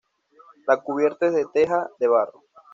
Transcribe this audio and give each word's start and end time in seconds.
La 0.65 0.81
cubierta 0.81 1.27
es 1.27 1.35
de 1.35 1.45
teja 1.53 1.87
de 1.99 2.07
barro. 2.07 2.43